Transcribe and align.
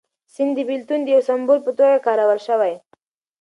سیند 0.33 0.51
د 0.57 0.59
بېلتون 0.67 0.99
د 1.03 1.07
یو 1.13 1.21
سمبول 1.29 1.59
په 1.65 1.71
توګه 1.77 2.03
کارول 2.05 2.39
شوی. 2.47 2.73